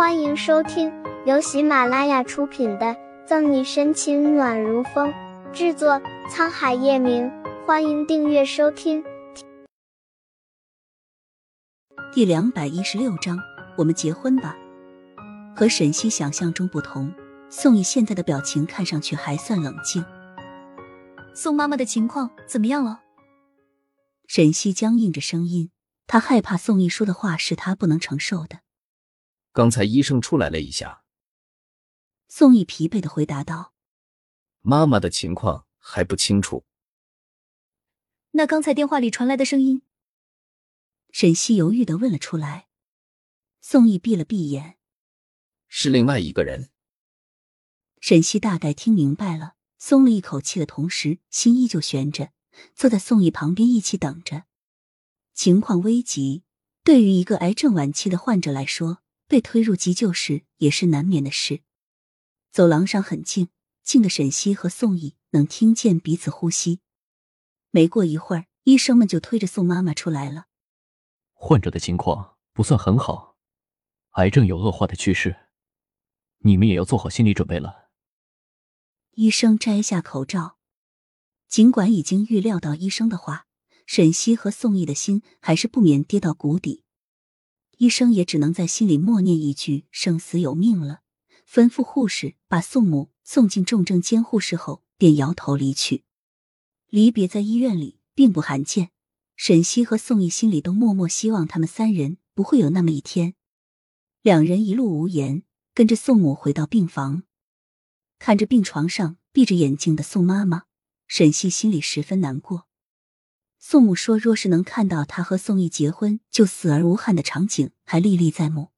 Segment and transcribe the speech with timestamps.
[0.00, 0.90] 欢迎收听
[1.26, 2.86] 由喜马拉雅出品的
[3.26, 5.12] 《赠你深情暖如风》，
[5.52, 7.30] 制作沧海夜明。
[7.66, 9.04] 欢迎订阅收听。
[12.14, 13.38] 第两百一十六章，
[13.76, 14.56] 我们结婚吧。
[15.54, 17.12] 和沈西想象中不同，
[17.50, 20.02] 宋毅现在的表情看上去还算冷静。
[21.34, 23.00] 宋妈妈的情况怎么样了？
[24.26, 25.70] 沈西僵硬着声音，
[26.06, 28.60] 她害怕宋毅说的话是她不能承受的。
[29.52, 31.02] 刚才医生出来了一下，
[32.28, 33.74] 宋毅疲惫的回答道
[34.62, 36.64] ：“妈妈的情况还不清楚。”
[38.32, 39.82] 那刚才电话里传来的声音，
[41.10, 42.68] 沈西犹豫的问了出来。
[43.60, 44.78] 宋毅闭了闭眼，
[45.66, 46.70] 是另外一个人。
[48.00, 52.30] 沈西大概听明白了，松了一口气的同时，心依旧悬着，
[52.74, 54.44] 坐在宋毅旁边一起等着。
[55.34, 56.44] 情况危急，
[56.84, 59.02] 对于一个癌症晚期的患者来说。
[59.30, 61.62] 被推入急救室也是难免的事。
[62.50, 63.48] 走廊上很静，
[63.84, 66.80] 静的沈西和宋毅能听见彼此呼吸。
[67.70, 70.46] 没过一会儿，医生们就推着宋妈妈出来了。
[71.32, 73.36] 患者的情况不算很好，
[74.14, 75.36] 癌症有恶化的趋势，
[76.38, 77.90] 你们也要做好心理准备了。
[79.12, 80.58] 医生摘下口罩，
[81.46, 83.46] 尽管已经预料到医生的话，
[83.86, 86.82] 沈西和宋毅的心还是不免跌到谷底。
[87.80, 91.00] 医生也只能在心里默念一句“生死有命”了，
[91.50, 96.04] 吩咐护士把宋母送进重症监护室后，便摇头离去。
[96.90, 98.90] 离别在医院里并不罕见，
[99.34, 103.32] 沈西和宋毅心里都默默希望他们三人不会有那么一天。
[104.20, 107.22] 两人一路无言，跟着宋母回到病房，
[108.18, 110.64] 看着病床上闭着眼睛的宋妈妈，
[111.06, 112.66] 沈西心里十分难过。
[113.62, 118.70] 宋母说：“若是能看到他和宋毅结婚就死而无憾的场景，还历历在目。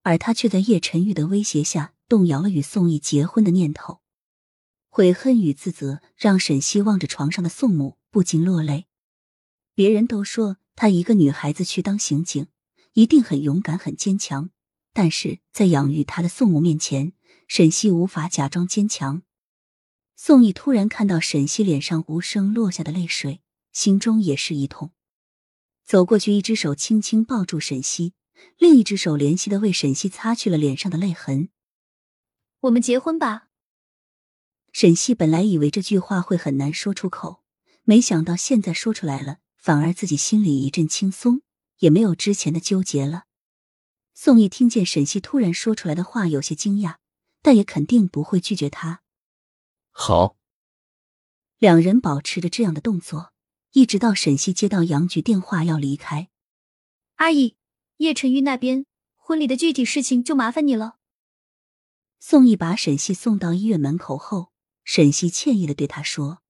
[0.00, 4.00] 而他却在叶晨玉的威胁下，动摇了与宋毅结婚的念头。
[4.88, 8.86] 悔恨与自责让沈西望着床上的宋母不禁落泪。
[9.74, 12.46] 别人都说她一个女孩子去当刑警，
[12.94, 14.48] 一定很勇敢、很坚强。
[14.94, 17.12] 但是在养育她的宋母面前，
[17.46, 19.22] 沈西无法假装坚强。
[20.16, 23.41] 宋毅突然看到沈西脸上无声落下的泪水。”
[23.72, 24.92] 心中也是一痛，
[25.84, 28.14] 走过去，一只手轻轻抱住沈西，
[28.58, 31.48] 另一只手怜惜的为沈西擦去了脸上的泪痕。
[32.60, 33.48] 我们结婚吧。
[34.72, 37.42] 沈西本来以为这句话会很难说出口，
[37.82, 41.42] 没想到现在说出来了，反而自己心里一阵轻松，
[41.78, 43.24] 也没有之前的纠结了。
[44.14, 46.96] 宋毅听见沈西突然说出来的话，有些惊讶，
[47.42, 49.02] 但也肯定不会拒绝他。
[49.90, 50.36] 好，
[51.58, 53.31] 两人保持着这样的动作。
[53.72, 56.28] 一直到沈西接到杨局电话要离开，
[57.14, 57.56] 阿姨，
[57.96, 58.84] 叶晨玉那边
[59.16, 60.98] 婚礼的具体事情就麻烦你了。
[62.20, 64.52] 宋毅把沈西送到医院门口后，
[64.84, 66.42] 沈西歉意的对他说：“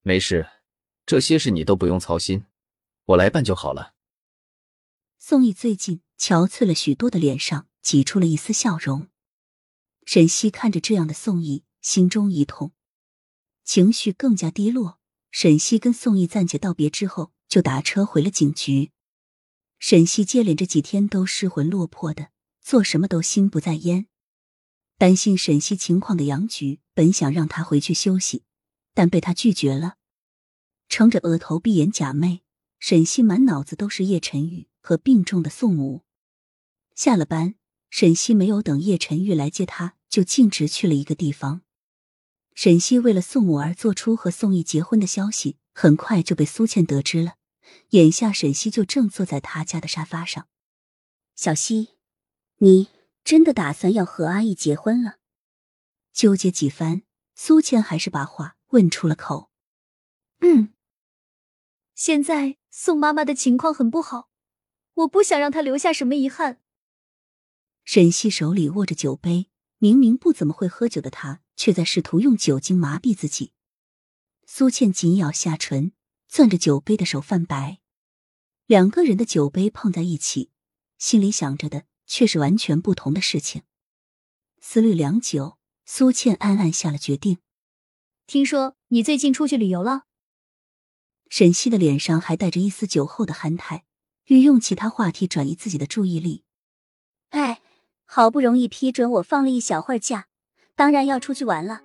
[0.00, 0.48] 没事，
[1.04, 2.46] 这些事你都不用操心，
[3.04, 3.94] 我来办就好了。”
[5.20, 9.08] 宋毅最近憔悴了许多的脸上挤出了一丝笑容。
[10.06, 12.72] 沈西看着这样的宋毅，心中一痛，
[13.64, 14.98] 情绪更加低落。
[15.30, 18.90] 沈西跟宋毅暂且道别之后，就打车回了警局。
[19.78, 22.30] 沈西接连这几天都失魂落魄的，
[22.60, 24.06] 做什么都心不在焉。
[24.96, 28.42] 担心沈西情况的杨局本想让他回去休息，
[28.94, 29.94] 但被他拒绝了。
[30.88, 32.40] 撑着额头闭眼假寐，
[32.80, 36.02] 沈西满脑子都是叶晨玉和病重的宋母。
[36.96, 37.54] 下了班，
[37.90, 41.62] 沈西没有等叶晨玉来接他，就径直去了一个地方。
[42.58, 47.34] 沈西为了宋母而做出和宋毅结婚的消息，很快就被苏倩得知了。
[47.90, 50.48] 眼下沈西就正坐在他家的沙发上。
[51.36, 51.90] 小西，
[52.56, 52.88] 你
[53.22, 55.18] 真的打算要和阿义结婚了？
[56.12, 57.02] 纠结几番，
[57.36, 59.52] 苏倩还是把话问出了口。
[60.40, 60.74] 嗯，
[61.94, 64.30] 现在宋妈妈的情况很不好，
[64.94, 66.60] 我不想让她留下什么遗憾。
[67.84, 69.48] 沈西手里握着酒杯。
[69.78, 73.52] 明明不怎么会喝酒的他，却在试图用酒精麻痹自己。
[74.46, 75.92] 苏倩紧咬下唇，
[76.28, 77.78] 攥着酒杯的手泛白。
[78.66, 80.50] 两个人的酒杯碰在一起，
[80.98, 83.62] 心里想着的却是完全不同的事情。
[84.60, 87.38] 思虑良久，苏倩暗暗下了决定。
[88.26, 90.02] 听说你最近出去旅游了？
[91.30, 93.84] 沈西的脸上还带着一丝酒后的憨态，
[94.26, 96.44] 欲用其他话题转移自己的注意力。
[98.10, 100.24] 好不容易批准我放了一小会儿假，
[100.74, 101.82] 当然要出去玩了。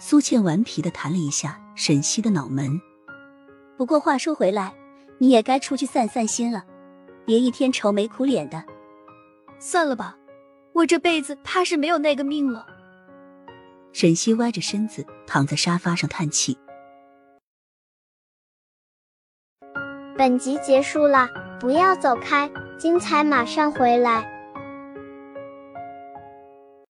[0.00, 2.80] 苏倩顽皮的弹了一下沈西的脑门。
[3.76, 4.74] 不过话说回来，
[5.18, 6.64] 你也该出去散散心了，
[7.26, 8.64] 别一天愁眉苦脸的。
[9.58, 10.16] 算了吧，
[10.72, 12.66] 我这辈子怕是没有那个命了。
[13.92, 16.56] 沈西歪着身子躺在沙发上叹气。
[20.16, 21.28] 本集结束了，
[21.60, 24.37] 不要走开，精彩马上回来。